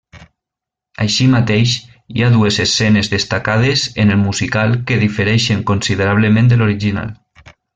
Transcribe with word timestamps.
Així 1.03 1.27
mateix, 1.33 1.73
hi 2.15 2.23
ha 2.27 2.31
dues 2.37 2.57
escenes 2.65 3.11
destacades 3.13 3.85
en 4.05 4.15
el 4.17 4.19
musical 4.25 4.75
que 4.89 5.01
difereixen 5.05 5.65
considerablement 5.73 6.51
de 6.55 6.59
l'original. 6.63 7.15